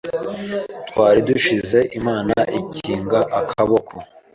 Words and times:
Twari 0.89 1.19
dushize 1.29 1.79
imana 1.99 2.37
ikinga 2.59 3.19
akaboko 3.39 3.93